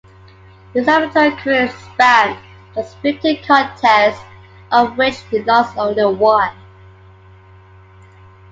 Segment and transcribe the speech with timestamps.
[0.73, 2.35] His amateur career spanned
[2.73, 4.19] just fifteen contests,
[4.71, 6.57] of which he lost only one.